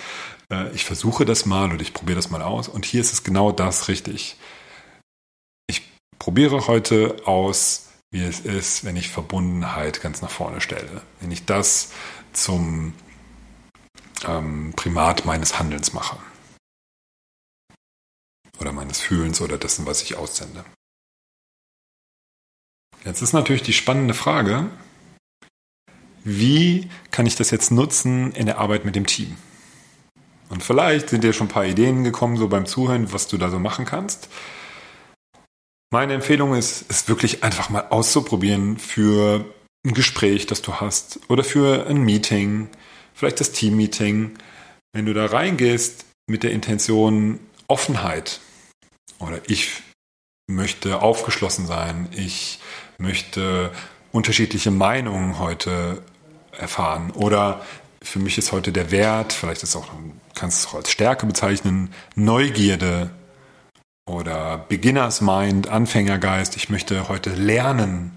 äh, 0.52 0.70
ich 0.74 0.84
versuche 0.84 1.24
das 1.24 1.46
mal 1.46 1.72
oder 1.72 1.80
ich 1.80 1.94
probiere 1.94 2.16
das 2.16 2.30
mal 2.30 2.42
aus. 2.42 2.68
Und 2.68 2.84
hier 2.84 3.00
ist 3.00 3.12
es 3.12 3.24
genau 3.24 3.52
das 3.52 3.88
richtig. 3.88 4.36
Ich 5.66 5.82
probiere 6.18 6.66
heute 6.66 7.22
aus, 7.24 7.89
wie 8.10 8.24
es 8.24 8.40
ist, 8.40 8.84
wenn 8.84 8.96
ich 8.96 9.08
Verbundenheit 9.08 10.00
ganz 10.00 10.20
nach 10.20 10.30
vorne 10.30 10.60
stelle. 10.60 11.02
Wenn 11.20 11.30
ich 11.30 11.44
das 11.44 11.92
zum 12.32 12.92
ähm, 14.26 14.72
Primat 14.76 15.24
meines 15.24 15.58
Handelns 15.58 15.92
mache. 15.92 16.18
Oder 18.58 18.72
meines 18.72 19.00
Fühlens 19.00 19.40
oder 19.40 19.58
dessen, 19.58 19.86
was 19.86 20.02
ich 20.02 20.16
aussende. 20.16 20.64
Jetzt 23.04 23.22
ist 23.22 23.32
natürlich 23.32 23.62
die 23.62 23.72
spannende 23.72 24.12
Frage, 24.12 24.68
wie 26.22 26.90
kann 27.10 27.26
ich 27.26 27.36
das 27.36 27.50
jetzt 27.50 27.70
nutzen 27.70 28.32
in 28.32 28.44
der 28.44 28.58
Arbeit 28.58 28.84
mit 28.84 28.94
dem 28.94 29.06
Team? 29.06 29.36
Und 30.50 30.62
vielleicht 30.62 31.08
sind 31.08 31.24
dir 31.24 31.32
schon 31.32 31.46
ein 31.46 31.52
paar 31.52 31.64
Ideen 31.64 32.04
gekommen, 32.04 32.36
so 32.36 32.48
beim 32.48 32.66
Zuhören, 32.66 33.12
was 33.12 33.28
du 33.28 33.38
da 33.38 33.48
so 33.48 33.58
machen 33.58 33.86
kannst. 33.86 34.28
Meine 35.92 36.14
Empfehlung 36.14 36.54
ist, 36.54 36.84
es 36.88 37.08
wirklich 37.08 37.42
einfach 37.42 37.68
mal 37.68 37.88
auszuprobieren 37.90 38.78
für 38.78 39.44
ein 39.84 39.92
Gespräch, 39.92 40.46
das 40.46 40.62
du 40.62 40.74
hast 40.74 41.18
oder 41.28 41.42
für 41.42 41.88
ein 41.88 42.02
Meeting, 42.02 42.68
vielleicht 43.12 43.40
das 43.40 43.50
Team-Meeting. 43.50 44.38
Wenn 44.92 45.06
du 45.06 45.14
da 45.14 45.26
reingehst 45.26 46.04
mit 46.28 46.44
der 46.44 46.52
Intention 46.52 47.40
Offenheit 47.66 48.40
oder 49.18 49.40
ich 49.48 49.82
möchte 50.46 51.02
aufgeschlossen 51.02 51.66
sein, 51.66 52.08
ich 52.12 52.60
möchte 52.98 53.72
unterschiedliche 54.12 54.70
Meinungen 54.70 55.40
heute 55.40 56.04
erfahren 56.56 57.10
oder 57.10 57.66
für 58.00 58.20
mich 58.20 58.38
ist 58.38 58.52
heute 58.52 58.70
der 58.70 58.92
Wert, 58.92 59.32
vielleicht 59.32 59.64
ist 59.64 59.74
auch, 59.74 59.88
kannst 60.36 60.62
du 60.62 60.68
es 60.68 60.72
auch 60.72 60.78
als 60.78 60.90
Stärke 60.92 61.26
bezeichnen, 61.26 61.92
Neugierde 62.14 63.10
oder 64.06 64.58
Beginners 64.58 65.20
Mind, 65.20 65.68
Anfängergeist. 65.68 66.56
Ich 66.56 66.68
möchte 66.68 67.08
heute 67.08 67.30
lernen. 67.30 68.12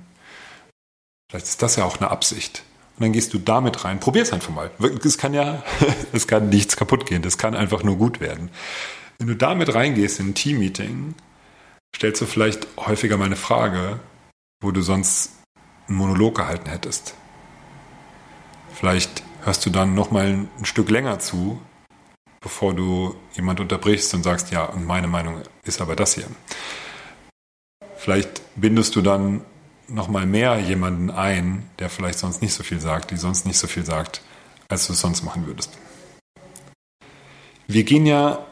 Vielleicht 1.29 1.47
ist 1.47 1.61
das 1.61 1.75
ja 1.75 1.85
auch 1.85 1.97
eine 1.97 2.11
Absicht. 2.11 2.63
Und 2.97 3.03
dann 3.03 3.13
gehst 3.13 3.33
du 3.33 3.39
damit 3.39 3.85
rein. 3.85 3.99
Probier 3.99 4.23
es 4.23 4.33
einfach 4.33 4.53
mal. 4.53 4.71
Es 5.03 5.17
kann 5.17 5.33
ja, 5.33 5.63
es 6.13 6.27
kann 6.27 6.49
nichts 6.49 6.75
kaputt 6.75 7.05
gehen. 7.05 7.21
Das 7.21 7.37
kann 7.37 7.55
einfach 7.55 7.83
nur 7.83 7.97
gut 7.97 8.19
werden. 8.19 8.49
Wenn 9.17 9.27
du 9.27 9.35
damit 9.35 9.73
reingehst 9.73 10.19
in 10.19 10.29
ein 10.29 10.35
Team-Meeting, 10.35 11.15
stellst 11.95 12.21
du 12.21 12.25
vielleicht 12.25 12.67
häufiger 12.77 13.17
mal 13.17 13.25
eine 13.25 13.35
Frage, 13.35 13.99
wo 14.61 14.71
du 14.71 14.81
sonst 14.81 15.31
einen 15.87 15.97
Monolog 15.97 16.35
gehalten 16.35 16.69
hättest. 16.69 17.15
Vielleicht 18.73 19.23
hörst 19.43 19.65
du 19.65 19.69
dann 19.69 19.93
noch 19.93 20.11
mal 20.11 20.25
ein 20.25 20.65
Stück 20.65 20.89
länger 20.89 21.19
zu, 21.19 21.61
bevor 22.43 22.75
du 22.75 23.15
jemand 23.33 23.59
unterbrichst 23.59 24.13
und 24.13 24.23
sagst, 24.23 24.51
ja, 24.51 24.65
und 24.65 24.85
meine 24.85 25.07
Meinung 25.07 25.41
ist 25.63 25.81
aber 25.81 25.95
das 25.95 26.15
hier. 26.15 26.27
Vielleicht 27.95 28.41
bindest 28.55 28.95
du 28.95 29.01
dann 29.01 29.41
noch 29.87 30.09
mal 30.09 30.25
mehr 30.25 30.59
jemanden 30.59 31.09
ein, 31.09 31.69
der 31.79 31.89
vielleicht 31.89 32.19
sonst 32.19 32.41
nicht 32.41 32.53
so 32.53 32.63
viel 32.63 32.79
sagt, 32.79 33.11
die 33.11 33.17
sonst 33.17 33.45
nicht 33.45 33.57
so 33.57 33.67
viel 33.67 33.85
sagt, 33.85 34.21
als 34.67 34.87
du 34.87 34.93
es 34.93 34.99
sonst 34.99 35.23
machen 35.23 35.47
würdest. 35.47 35.77
Wir 37.67 37.83
gehen 37.83 38.05
ja, 38.05 38.45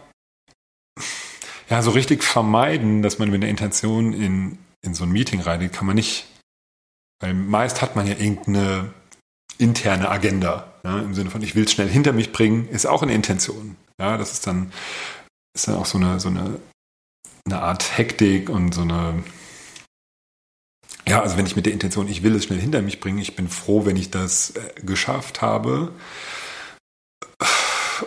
ja 1.70 1.82
so 1.82 1.92
richtig 1.92 2.24
vermeiden, 2.24 3.02
dass 3.02 3.20
man 3.20 3.30
mit 3.30 3.42
einer 3.42 3.50
Intention 3.50 4.14
in, 4.14 4.58
in 4.82 4.94
so 4.94 5.04
ein 5.04 5.12
Meeting 5.12 5.42
reingeht, 5.42 5.74
kann 5.74 5.86
man 5.86 5.96
nicht. 5.96 6.28
Weil 7.20 7.34
meist 7.34 7.82
hat 7.82 7.96
man 7.96 8.08
ja 8.08 8.14
irgendeine 8.14 8.94
interne 9.58 10.10
Agenda. 10.10 10.71
Ja, 10.84 11.00
Im 11.00 11.14
Sinne 11.14 11.30
von, 11.30 11.44
ich 11.44 11.56
will 11.56 11.66
es 11.66 11.72
schnell 11.72 11.90
hinter 11.90 12.12
mich 12.12 12.32
bringen, 12.32 12.68
ist 12.70 12.88
auch 12.88 13.04
eine 13.04 13.14
Intention. 13.14 13.76
Ja, 14.00 14.18
das 14.18 14.34
ist 14.34 14.48
dann, 14.48 14.72
ist 15.56 15.68
dann 15.68 15.76
auch 15.76 15.86
so 15.86 15.98
eine, 15.98 16.20
so 16.20 16.30
eine, 16.30 16.60
eine 17.46 17.62
Art 17.62 17.98
Hektik 17.98 18.50
und 18.50 18.74
so 18.74 18.82
eine, 18.82 19.24
ja, 21.08 21.22
also 21.22 21.38
wenn 21.38 21.46
ich 21.46 21.56
mit 21.56 21.66
der 21.66 21.74
Intention, 21.74 22.08
ich 22.08 22.24
will 22.24 22.36
es 22.36 22.46
schnell 22.46 22.60
hinter 22.60 22.82
mich 22.82 23.00
bringen, 23.00 23.20
ich 23.20 23.36
bin 23.36 23.48
froh, 23.48 23.86
wenn 23.86 23.96
ich 23.96 24.12
das 24.12 24.52
äh, 24.52 24.82
geschafft 24.84 25.42
habe. 25.42 25.94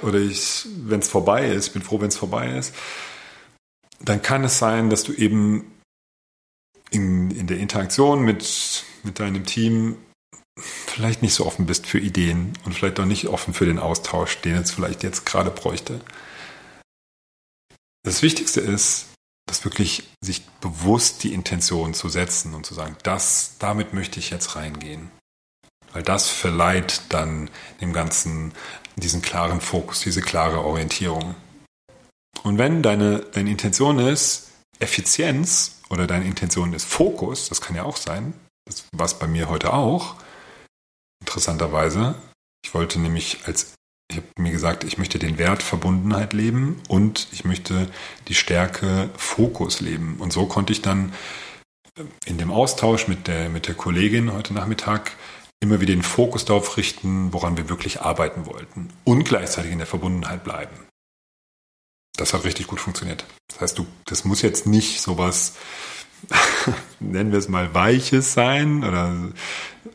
Oder 0.02 0.18
ich, 0.18 0.66
wenn 0.76 1.00
es 1.00 1.08
vorbei 1.08 1.46
ist, 1.46 1.70
bin 1.70 1.82
froh, 1.82 2.00
wenn 2.00 2.08
es 2.08 2.16
vorbei 2.16 2.56
ist, 2.56 2.74
dann 4.00 4.22
kann 4.22 4.42
es 4.44 4.58
sein, 4.58 4.90
dass 4.90 5.04
du 5.04 5.12
eben 5.12 5.70
in, 6.90 7.30
in 7.30 7.46
der 7.46 7.58
Interaktion 7.58 8.22
mit, 8.22 8.84
mit 9.02 9.20
deinem 9.20 9.44
Team 9.44 9.96
vielleicht 10.94 11.22
nicht 11.22 11.34
so 11.34 11.44
offen 11.44 11.66
bist 11.66 11.86
für 11.86 11.98
Ideen 11.98 12.52
und 12.64 12.72
vielleicht 12.72 13.00
auch 13.00 13.04
nicht 13.04 13.26
offen 13.26 13.52
für 13.52 13.66
den 13.66 13.80
Austausch, 13.80 14.40
den 14.42 14.54
es 14.54 14.70
vielleicht 14.70 15.02
jetzt 15.02 15.26
gerade 15.26 15.50
bräuchte. 15.50 16.00
Das 18.04 18.22
Wichtigste 18.22 18.60
ist, 18.60 19.06
dass 19.46 19.64
wirklich 19.64 20.08
sich 20.20 20.46
bewusst 20.60 21.24
die 21.24 21.34
Intention 21.34 21.94
zu 21.94 22.08
setzen 22.08 22.54
und 22.54 22.64
zu 22.64 22.74
sagen, 22.74 22.96
das, 23.02 23.56
damit 23.58 23.92
möchte 23.92 24.20
ich 24.20 24.30
jetzt 24.30 24.54
reingehen. 24.54 25.10
Weil 25.92 26.02
das 26.02 26.28
verleiht 26.28 27.02
dann 27.08 27.50
dem 27.80 27.92
Ganzen 27.92 28.52
diesen 28.96 29.20
klaren 29.20 29.60
Fokus, 29.60 30.00
diese 30.00 30.22
klare 30.22 30.60
Orientierung. 30.60 31.34
Und 32.44 32.58
wenn 32.58 32.82
deine, 32.82 33.20
deine 33.20 33.50
Intention 33.50 33.98
ist 33.98 34.50
Effizienz 34.78 35.80
oder 35.90 36.06
deine 36.06 36.24
Intention 36.24 36.72
ist 36.72 36.84
Fokus, 36.84 37.48
das 37.48 37.60
kann 37.60 37.74
ja 37.74 37.82
auch 37.82 37.96
sein, 37.96 38.32
das 38.64 38.84
war 38.92 39.06
es 39.06 39.18
bei 39.18 39.26
mir 39.26 39.48
heute 39.48 39.72
auch, 39.72 40.16
interessanterweise. 41.24 42.14
Ich 42.64 42.74
wollte 42.74 43.00
nämlich 43.00 43.38
als, 43.46 43.74
ich 44.10 44.18
habe 44.18 44.26
mir 44.38 44.52
gesagt, 44.52 44.84
ich 44.84 44.98
möchte 44.98 45.18
den 45.18 45.38
Wert 45.38 45.62
Verbundenheit 45.62 46.34
leben 46.34 46.82
und 46.88 47.28
ich 47.32 47.44
möchte 47.44 47.88
die 48.28 48.34
Stärke 48.34 49.08
Fokus 49.16 49.80
leben. 49.80 50.16
Und 50.18 50.32
so 50.32 50.46
konnte 50.46 50.72
ich 50.72 50.82
dann 50.82 51.14
in 52.26 52.38
dem 52.38 52.50
Austausch 52.50 53.08
mit 53.08 53.26
der, 53.26 53.48
mit 53.48 53.68
der 53.68 53.74
Kollegin 53.74 54.32
heute 54.32 54.52
Nachmittag 54.52 55.12
immer 55.60 55.80
wieder 55.80 55.94
den 55.94 56.02
Fokus 56.02 56.44
darauf 56.44 56.76
richten, 56.76 57.32
woran 57.32 57.56
wir 57.56 57.70
wirklich 57.70 58.02
arbeiten 58.02 58.44
wollten 58.44 58.90
und 59.04 59.24
gleichzeitig 59.24 59.72
in 59.72 59.78
der 59.78 59.86
Verbundenheit 59.86 60.44
bleiben. 60.44 60.76
Das 62.16 62.34
hat 62.34 62.44
richtig 62.44 62.66
gut 62.66 62.80
funktioniert. 62.80 63.24
Das 63.48 63.60
heißt, 63.60 63.78
du, 63.78 63.86
das 64.04 64.24
muss 64.24 64.42
jetzt 64.42 64.66
nicht 64.66 65.00
sowas, 65.00 65.54
nennen 67.00 67.32
wir 67.32 67.38
es 67.38 67.48
mal 67.48 67.74
Weiches 67.74 68.34
sein 68.34 68.84
oder 68.84 69.14
äh, 69.14 69.88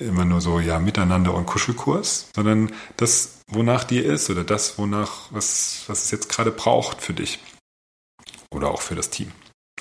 immer 0.00 0.24
nur 0.24 0.40
so, 0.40 0.60
ja, 0.60 0.78
miteinander 0.78 1.34
und 1.34 1.46
Kuschelkurs, 1.46 2.28
sondern 2.34 2.72
das, 2.96 3.40
wonach 3.48 3.84
dir 3.84 4.04
ist 4.04 4.28
oder 4.30 4.44
das, 4.44 4.78
wonach, 4.78 5.28
was, 5.30 5.84
was 5.86 6.04
es 6.04 6.10
jetzt 6.10 6.28
gerade 6.28 6.50
braucht 6.50 7.02
für 7.02 7.14
dich 7.14 7.38
oder 8.50 8.70
auch 8.70 8.82
für 8.82 8.96
das 8.96 9.10
Team. 9.10 9.32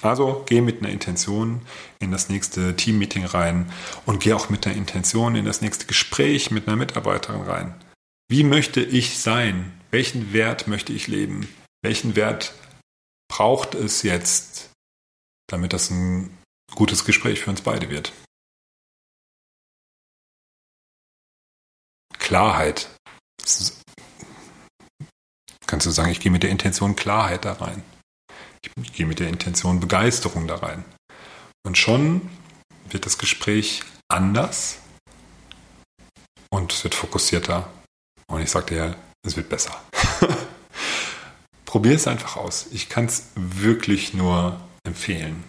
Also 0.01 0.46
geh 0.48 0.62
mit 0.62 0.79
einer 0.79 0.89
Intention 0.89 1.62
in 2.00 2.12
das 2.12 2.29
nächste 2.29 2.75
Team-Meeting 2.75 3.25
rein 3.25 3.72
und 4.05 4.22
geh 4.22 4.34
auch 4.34 4.50
mit 4.50 4.65
einer 4.65 4.75
Intention 4.75 5.36
in 5.36 5.46
das 5.46 5.62
nächste 5.62 5.86
Gespräch 5.86 6.51
mit 6.51 6.67
einer 6.67 6.77
Mitarbeiterin 6.77 7.41
rein. 7.41 7.75
Wie 8.29 8.43
möchte 8.43 8.81
ich 8.81 9.19
sein? 9.19 9.74
Welchen 9.91 10.34
Wert 10.34 10.67
möchte 10.67 10.93
ich 10.93 11.08
leben? 11.08 11.50
Welchen 11.81 12.15
Wert 12.15 12.53
braucht 13.27 13.75
es 13.75 14.03
jetzt, 14.03 14.69
damit 15.48 15.74
das 15.74 15.89
ein 15.89 16.38
gutes 16.75 17.03
Gespräch 17.05 17.41
für 17.41 17.50
uns 17.50 17.62
beide 17.62 17.89
wird? 17.89 18.13
Klarheit. 22.29 22.88
Ist, 23.43 23.81
kannst 25.65 25.88
du 25.88 25.89
sagen, 25.89 26.12
ich 26.12 26.19
gehe 26.19 26.31
mit 26.31 26.43
der 26.43 26.51
Intention 26.51 26.95
Klarheit 26.95 27.43
da 27.43 27.53
rein. 27.53 27.81
Ich, 28.62 28.93
gehe 28.93 29.07
mit 29.07 29.19
der 29.19 29.29
Intention 29.29 29.79
Begeisterung 29.79 30.45
da 30.45 30.57
rein. 30.57 30.86
Und 31.65 31.79
schon 31.79 32.29
wird 32.91 33.07
das 33.07 33.17
Gespräch 33.17 33.81
anders 34.09 34.77
und 36.51 36.71
es 36.71 36.83
wird 36.83 36.93
fokussierter. 36.93 37.67
Und 38.27 38.43
ich 38.43 38.51
sagte 38.51 38.75
ja, 38.75 38.95
es 39.25 39.36
wird 39.36 39.50
besser. 39.50 39.81
Probier 41.65 41.95
es 41.95 42.05
einfach 42.05 42.36
aus. 42.36 42.67
Ich 42.69 42.89
kann 42.89 43.05
es 43.05 43.29
wirklich 43.33 44.13
nur 44.13 44.62
empfehlen. 44.83 45.43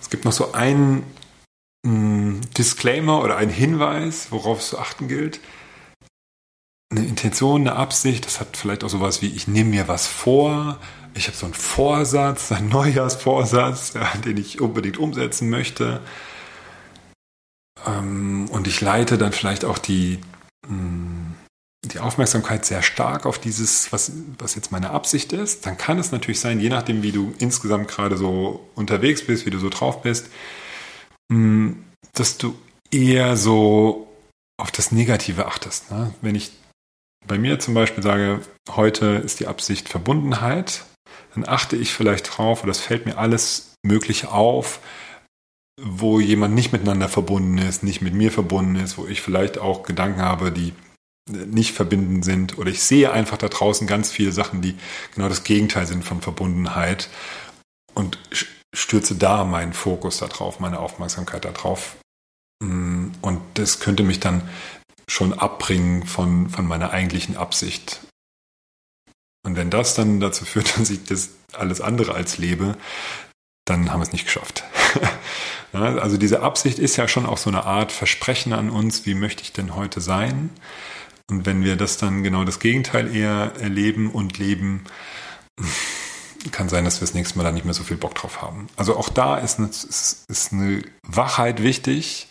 Es 0.00 0.08
gibt 0.08 0.24
noch 0.24 0.32
so 0.32 0.52
einen 0.52 1.02
ein 1.02 1.21
Disclaimer 1.84 3.22
oder 3.22 3.36
ein 3.36 3.48
Hinweis, 3.48 4.28
worauf 4.30 4.60
es 4.60 4.68
zu 4.68 4.78
achten 4.78 5.08
gilt. 5.08 5.40
Eine 6.90 7.06
Intention, 7.06 7.62
eine 7.62 7.74
Absicht, 7.74 8.26
das 8.26 8.38
hat 8.38 8.56
vielleicht 8.56 8.84
auch 8.84 8.90
sowas 8.90 9.22
wie, 9.22 9.28
ich 9.28 9.48
nehme 9.48 9.70
mir 9.70 9.88
was 9.88 10.06
vor, 10.06 10.78
ich 11.14 11.26
habe 11.26 11.36
so 11.36 11.46
einen 11.46 11.54
Vorsatz, 11.54 12.52
einen 12.52 12.68
Neujahrsvorsatz, 12.68 13.94
ja, 13.94 14.12
den 14.24 14.36
ich 14.36 14.60
unbedingt 14.60 14.98
umsetzen 14.98 15.50
möchte. 15.50 16.00
Ähm, 17.86 18.48
und 18.50 18.66
ich 18.66 18.80
leite 18.80 19.18
dann 19.18 19.32
vielleicht 19.32 19.64
auch 19.64 19.78
die, 19.78 20.20
hm, 20.66 21.34
die 21.84 21.98
Aufmerksamkeit 21.98 22.64
sehr 22.64 22.82
stark 22.82 23.26
auf 23.26 23.38
dieses, 23.38 23.92
was, 23.92 24.12
was 24.38 24.54
jetzt 24.54 24.70
meine 24.70 24.90
Absicht 24.90 25.32
ist. 25.32 25.66
Dann 25.66 25.76
kann 25.76 25.98
es 25.98 26.12
natürlich 26.12 26.40
sein, 26.40 26.60
je 26.60 26.68
nachdem, 26.68 27.02
wie 27.02 27.12
du 27.12 27.34
insgesamt 27.38 27.88
gerade 27.88 28.16
so 28.16 28.68
unterwegs 28.74 29.26
bist, 29.26 29.46
wie 29.46 29.50
du 29.50 29.58
so 29.58 29.68
drauf 29.68 30.02
bist, 30.02 30.28
dass 32.14 32.38
du 32.38 32.58
eher 32.90 33.36
so 33.36 34.08
auf 34.60 34.70
das 34.70 34.92
Negative 34.92 35.46
achtest. 35.46 35.90
Ne? 35.90 36.14
Wenn 36.20 36.34
ich 36.34 36.52
bei 37.26 37.38
mir 37.38 37.58
zum 37.58 37.74
Beispiel 37.74 38.02
sage, 38.02 38.40
heute 38.70 39.06
ist 39.24 39.40
die 39.40 39.46
Absicht 39.46 39.88
Verbundenheit, 39.88 40.84
dann 41.34 41.48
achte 41.48 41.76
ich 41.76 41.92
vielleicht 41.92 42.36
drauf, 42.36 42.62
oder 42.62 42.72
es 42.72 42.80
fällt 42.80 43.06
mir 43.06 43.18
alles 43.18 43.74
Mögliche 43.84 44.30
auf, 44.30 44.80
wo 45.80 46.20
jemand 46.20 46.54
nicht 46.54 46.72
miteinander 46.72 47.08
verbunden 47.08 47.58
ist, 47.58 47.82
nicht 47.82 48.02
mit 48.02 48.14
mir 48.14 48.30
verbunden 48.30 48.76
ist, 48.76 48.98
wo 48.98 49.06
ich 49.06 49.22
vielleicht 49.22 49.58
auch 49.58 49.82
Gedanken 49.82 50.20
habe, 50.20 50.52
die 50.52 50.72
nicht 51.30 51.72
verbinden 51.72 52.22
sind. 52.22 52.58
Oder 52.58 52.70
ich 52.70 52.82
sehe 52.82 53.12
einfach 53.12 53.38
da 53.38 53.48
draußen 53.48 53.86
ganz 53.86 54.10
viele 54.10 54.32
Sachen, 54.32 54.60
die 54.60 54.76
genau 55.14 55.28
das 55.28 55.44
Gegenteil 55.44 55.86
sind 55.86 56.04
von 56.04 56.20
Verbundenheit 56.20 57.08
und 57.94 58.18
stürze 58.74 59.14
da 59.14 59.44
meinen 59.44 59.72
Fokus 59.72 60.18
darauf, 60.18 60.60
meine 60.60 60.80
Aufmerksamkeit 60.80 61.44
darauf. 61.44 61.96
Mm, 62.62 63.08
und 63.20 63.40
das 63.54 63.80
könnte 63.80 64.02
mich 64.02 64.20
dann 64.20 64.48
schon 65.08 65.38
abbringen 65.38 66.06
von, 66.06 66.48
von 66.48 66.66
meiner 66.66 66.90
eigentlichen 66.90 67.36
Absicht. 67.36 68.00
Und 69.44 69.56
wenn 69.56 69.70
das 69.70 69.94
dann 69.94 70.20
dazu 70.20 70.44
führt, 70.44 70.76
dass 70.78 70.90
ich 70.90 71.04
das 71.04 71.30
alles 71.52 71.80
andere 71.80 72.14
als 72.14 72.38
lebe, 72.38 72.76
dann 73.64 73.92
haben 73.92 74.00
wir 74.00 74.04
es 74.04 74.12
nicht 74.12 74.24
geschafft. 74.24 74.64
also 75.72 76.16
diese 76.16 76.42
Absicht 76.42 76.78
ist 76.78 76.96
ja 76.96 77.08
schon 77.08 77.26
auch 77.26 77.38
so 77.38 77.50
eine 77.50 77.64
Art 77.64 77.92
Versprechen 77.92 78.52
an 78.52 78.70
uns, 78.70 79.06
wie 79.06 79.14
möchte 79.14 79.42
ich 79.42 79.52
denn 79.52 79.76
heute 79.76 80.00
sein? 80.00 80.50
Und 81.30 81.46
wenn 81.46 81.62
wir 81.64 81.76
das 81.76 81.96
dann 81.96 82.22
genau 82.22 82.44
das 82.44 82.58
Gegenteil 82.58 83.14
eher 83.14 83.52
erleben 83.60 84.10
und 84.10 84.38
leben, 84.38 84.84
kann 86.50 86.68
sein, 86.68 86.84
dass 86.84 87.00
wir 87.00 87.06
das 87.06 87.14
nächste 87.14 87.38
Mal 87.38 87.44
da 87.44 87.52
nicht 87.52 87.64
mehr 87.64 87.74
so 87.74 87.84
viel 87.84 87.96
Bock 87.96 88.14
drauf 88.14 88.42
haben. 88.42 88.68
Also 88.76 88.96
auch 88.96 89.08
da 89.08 89.38
ist 89.38 89.58
eine, 89.58 89.68
ist, 89.68 90.24
ist 90.28 90.52
eine 90.52 90.82
Wachheit 91.02 91.62
wichtig, 91.62 92.28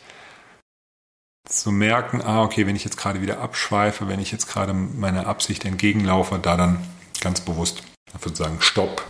zu 1.48 1.72
merken, 1.72 2.22
ah, 2.22 2.44
okay, 2.44 2.68
wenn 2.68 2.76
ich 2.76 2.84
jetzt 2.84 2.98
gerade 2.98 3.22
wieder 3.22 3.40
abschweife, 3.40 4.08
wenn 4.08 4.20
ich 4.20 4.32
jetzt 4.32 4.48
gerade 4.48 4.74
meiner 4.74 5.28
Absicht 5.28 5.66
entgegenlaufe, 5.66 6.40
da 6.40 6.56
dann 6.56 6.86
ganz 7.20 7.42
bewusst 7.42 7.84
dafür 8.12 8.34
zu 8.34 8.44
sagen, 8.44 8.62
stopp. 8.62 9.06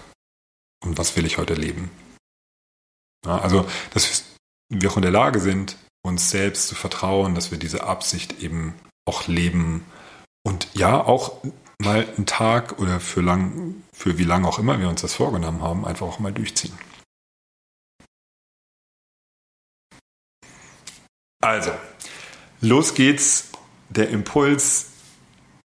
Und 0.83 0.97
was 0.97 1.15
will 1.15 1.25
ich 1.25 1.37
heute 1.37 1.53
leben? 1.53 1.91
Ja, 3.25 3.37
also, 3.39 3.67
dass 3.93 4.23
wir 4.69 4.89
auch 4.89 4.95
in 4.95 5.03
der 5.03 5.11
Lage 5.11 5.39
sind, 5.39 5.77
uns 6.03 6.31
selbst 6.31 6.67
zu 6.67 6.75
vertrauen, 6.75 7.35
dass 7.35 7.51
wir 7.51 7.59
diese 7.59 7.83
Absicht 7.83 8.41
eben 8.41 8.73
auch 9.05 9.27
leben 9.27 9.85
und 10.43 10.67
ja, 10.73 11.03
auch 11.03 11.43
mal 11.81 12.07
einen 12.15 12.25
Tag 12.25 12.79
oder 12.79 12.99
für 12.99 13.21
lang, 13.21 13.83
für 13.93 14.17
wie 14.17 14.23
lange 14.23 14.47
auch 14.47 14.59
immer 14.59 14.79
wir 14.79 14.89
uns 14.89 15.01
das 15.01 15.13
vorgenommen 15.13 15.61
haben, 15.61 15.85
einfach 15.85 16.07
auch 16.07 16.19
mal 16.19 16.31
durchziehen. 16.31 16.73
Also, 21.41 21.71
los 22.61 22.93
geht's. 22.93 23.49
Der 23.89 24.09
Impuls 24.09 24.91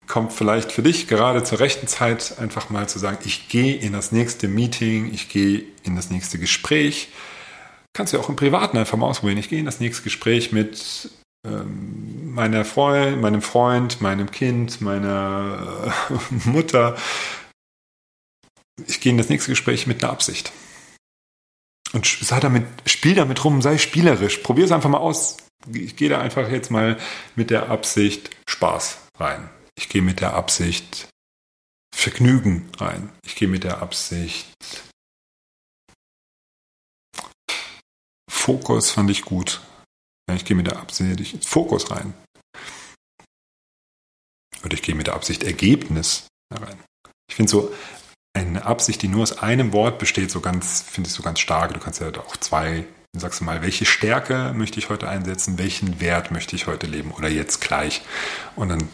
kommt 0.07 0.33
vielleicht 0.33 0.71
für 0.71 0.81
dich 0.81 1.07
gerade 1.07 1.43
zur 1.43 1.59
rechten 1.59 1.87
Zeit, 1.87 2.39
einfach 2.39 2.69
mal 2.69 2.87
zu 2.87 2.99
sagen, 2.99 3.17
ich 3.25 3.49
gehe 3.49 3.75
in 3.75 3.93
das 3.93 4.11
nächste 4.11 4.47
Meeting, 4.47 5.13
ich 5.13 5.29
gehe 5.29 5.65
in 5.83 5.95
das 5.95 6.09
nächste 6.09 6.39
Gespräch. 6.39 7.09
Kannst 7.93 8.13
du 8.13 8.19
auch 8.19 8.29
im 8.29 8.35
Privaten 8.35 8.77
einfach 8.77 8.97
mal 8.97 9.07
ausprobieren. 9.07 9.37
Ich 9.37 9.49
gehe 9.49 9.59
in 9.59 9.65
das 9.65 9.79
nächste 9.79 10.03
Gespräch 10.03 10.51
mit 10.51 11.09
ähm, 11.45 11.94
meiner 12.35 12.65
Freund, 12.65 13.21
meinem 13.21 13.41
Freund, 13.41 14.01
meinem 14.01 14.29
Kind, 14.29 14.81
meiner 14.81 15.93
äh, 16.09 16.13
Mutter. 16.49 16.97
Ich 18.85 18.99
gehe 18.99 19.11
in 19.11 19.17
das 19.17 19.29
nächste 19.29 19.51
Gespräch 19.51 19.87
mit 19.87 20.03
einer 20.03 20.11
Absicht. 20.11 20.51
Und 21.93 22.05
sei 22.05 22.39
damit, 22.39 22.65
spiel 22.85 23.15
damit 23.15 23.43
rum, 23.43 23.61
sei 23.61 23.77
spielerisch. 23.77 24.37
Probier 24.39 24.65
es 24.65 24.71
einfach 24.71 24.89
mal 24.89 24.97
aus. 24.97 25.37
Ich 25.73 25.95
gehe 25.95 26.09
da 26.09 26.19
einfach 26.19 26.49
jetzt 26.49 26.69
mal 26.69 26.97
mit 27.35 27.49
der 27.49 27.69
Absicht 27.69 28.29
Spaß 28.47 28.99
rein. 29.17 29.49
Ich 29.77 29.89
gehe 29.89 30.01
mit 30.01 30.19
der 30.19 30.33
Absicht 30.33 31.07
Vergnügen 31.95 32.69
rein. 32.77 33.09
Ich 33.25 33.35
gehe 33.35 33.47
mit 33.47 33.63
der 33.63 33.81
Absicht 33.81 34.45
Fokus 38.29 38.91
fand 38.91 39.09
ich 39.09 39.23
gut. 39.23 39.61
Ich 40.31 40.45
gehe 40.45 40.55
mit 40.55 40.67
der 40.67 40.77
Absicht 40.77 41.45
Fokus 41.45 41.89
rein. 41.89 42.13
Oder 44.65 44.73
ich 44.73 44.81
gehe 44.81 44.95
mit 44.95 45.07
der 45.07 45.13
Absicht 45.13 45.43
Ergebnis 45.43 46.27
rein. 46.51 46.77
Ich 47.29 47.35
finde 47.35 47.51
so 47.51 47.71
eine 48.33 48.65
Absicht, 48.65 49.01
die 49.01 49.07
nur 49.07 49.23
aus 49.23 49.37
einem 49.37 49.71
Wort 49.73 49.99
besteht, 49.99 50.31
so 50.31 50.41
ganz, 50.41 50.81
finde 50.81 51.07
ich 51.07 51.13
so 51.13 51.23
ganz 51.23 51.39
stark. 51.39 51.73
Du 51.73 51.79
kannst 51.79 52.01
ja 52.01 52.09
auch 52.09 52.35
zwei, 52.37 52.85
sagst 53.15 53.39
du 53.39 53.45
mal, 53.45 53.61
welche 53.61 53.85
Stärke 53.85 54.53
möchte 54.55 54.79
ich 54.79 54.89
heute 54.89 55.07
einsetzen, 55.07 55.57
welchen 55.57 56.01
Wert 56.01 56.31
möchte 56.31 56.55
ich 56.55 56.67
heute 56.67 56.87
leben 56.87 57.11
oder 57.11 57.29
jetzt 57.29 57.61
gleich. 57.61 58.01
Und 58.55 58.69
dann 58.69 58.89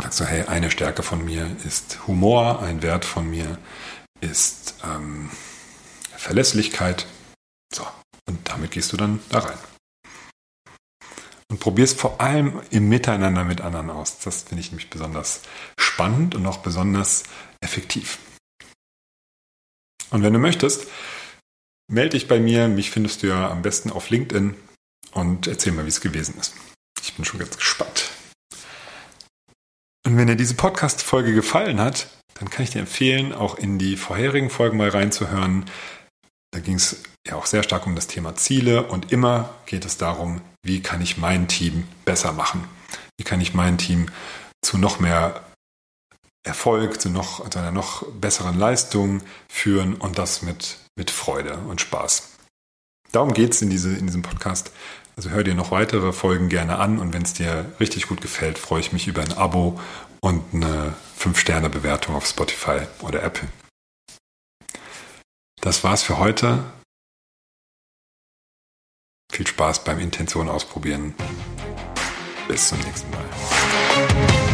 sagst 0.00 0.20
du, 0.20 0.24
hey, 0.24 0.44
eine 0.46 0.70
Stärke 0.70 1.02
von 1.02 1.24
mir 1.24 1.56
ist 1.64 2.06
Humor, 2.06 2.62
ein 2.62 2.82
Wert 2.82 3.04
von 3.04 3.28
mir 3.28 3.58
ist 4.20 4.74
ähm, 4.84 5.30
Verlässlichkeit. 6.16 7.06
So, 7.72 7.86
und 8.26 8.48
damit 8.48 8.72
gehst 8.72 8.92
du 8.92 8.96
dann 8.96 9.20
da 9.28 9.40
rein. 9.40 9.58
Und 11.54 11.60
probierst 11.60 12.00
vor 12.00 12.20
allem 12.20 12.60
im 12.70 12.88
Miteinander 12.88 13.44
mit 13.44 13.60
anderen 13.60 13.88
aus. 13.88 14.18
Das 14.18 14.42
finde 14.42 14.60
ich 14.60 14.72
nämlich 14.72 14.90
besonders 14.90 15.42
spannend 15.78 16.34
und 16.34 16.44
auch 16.46 16.56
besonders 16.56 17.22
effektiv. 17.60 18.18
Und 20.10 20.24
wenn 20.24 20.32
du 20.32 20.40
möchtest, 20.40 20.88
melde 21.86 22.18
dich 22.18 22.26
bei 22.26 22.40
mir. 22.40 22.66
Mich 22.66 22.90
findest 22.90 23.22
du 23.22 23.28
ja 23.28 23.52
am 23.52 23.62
besten 23.62 23.90
auf 23.92 24.10
LinkedIn 24.10 24.56
und 25.12 25.46
erzähl 25.46 25.72
mal, 25.72 25.84
wie 25.84 25.90
es 25.90 26.00
gewesen 26.00 26.36
ist. 26.40 26.54
Ich 27.00 27.14
bin 27.14 27.24
schon 27.24 27.38
ganz 27.38 27.56
gespannt. 27.56 28.10
Und 30.04 30.16
wenn 30.16 30.26
dir 30.26 30.34
diese 30.34 30.56
Podcast-Folge 30.56 31.34
gefallen 31.34 31.78
hat, 31.78 32.08
dann 32.34 32.50
kann 32.50 32.64
ich 32.64 32.70
dir 32.70 32.80
empfehlen, 32.80 33.32
auch 33.32 33.58
in 33.58 33.78
die 33.78 33.96
vorherigen 33.96 34.50
Folgen 34.50 34.76
mal 34.76 34.88
reinzuhören. 34.88 35.66
Da 36.50 36.58
ging 36.58 36.74
es 36.74 37.04
ja 37.26 37.36
auch 37.36 37.46
sehr 37.46 37.62
stark 37.62 37.86
um 37.86 37.94
das 37.94 38.06
Thema 38.06 38.36
Ziele 38.36 38.84
und 38.84 39.12
immer 39.12 39.50
geht 39.66 39.84
es 39.84 39.96
darum, 39.96 40.40
wie 40.62 40.82
kann 40.82 41.00
ich 41.00 41.16
mein 41.16 41.48
Team 41.48 41.86
besser 42.04 42.32
machen? 42.32 42.64
Wie 43.16 43.24
kann 43.24 43.40
ich 43.40 43.54
mein 43.54 43.78
Team 43.78 44.08
zu 44.62 44.78
noch 44.78 44.98
mehr 45.00 45.42
Erfolg, 46.44 47.00
zu, 47.00 47.08
noch, 47.08 47.48
zu 47.48 47.58
einer 47.58 47.70
noch 47.70 48.06
besseren 48.12 48.58
Leistung 48.58 49.22
führen 49.48 49.94
und 49.94 50.18
das 50.18 50.42
mit, 50.42 50.78
mit 50.94 51.10
Freude 51.10 51.56
und 51.56 51.80
Spaß. 51.80 52.30
Darum 53.12 53.32
geht 53.32 53.54
es 53.54 53.62
in, 53.62 53.70
diese, 53.70 53.96
in 53.96 54.06
diesem 54.06 54.22
Podcast. 54.22 54.70
Also 55.16 55.30
hör 55.30 55.42
dir 55.42 55.54
noch 55.54 55.70
weitere 55.70 56.12
Folgen 56.12 56.48
gerne 56.48 56.78
an 56.78 56.98
und 56.98 57.14
wenn 57.14 57.22
es 57.22 57.32
dir 57.32 57.72
richtig 57.80 58.08
gut 58.08 58.20
gefällt, 58.20 58.58
freue 58.58 58.80
ich 58.80 58.92
mich 58.92 59.06
über 59.06 59.22
ein 59.22 59.32
Abo 59.32 59.80
und 60.20 60.42
eine 60.52 60.94
5-Sterne-Bewertung 61.18 62.14
auf 62.14 62.26
Spotify 62.26 62.80
oder 63.00 63.22
Apple. 63.22 63.48
Das 65.60 65.82
war's 65.82 66.02
für 66.02 66.18
heute. 66.18 66.64
Viel 69.34 69.48
Spaß 69.48 69.82
beim 69.82 69.98
Intention 69.98 70.48
ausprobieren. 70.48 71.12
Bis 72.46 72.68
zum 72.68 72.78
nächsten 72.78 73.10
Mal. 73.10 74.53